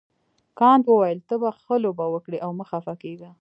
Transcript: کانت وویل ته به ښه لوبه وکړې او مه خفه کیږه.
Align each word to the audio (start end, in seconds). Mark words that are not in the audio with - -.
کانت 0.59 0.85
وویل 0.87 1.19
ته 1.29 1.35
به 1.41 1.49
ښه 1.61 1.75
لوبه 1.83 2.05
وکړې 2.09 2.37
او 2.45 2.49
مه 2.57 2.65
خفه 2.69 2.93
کیږه. 3.03 3.29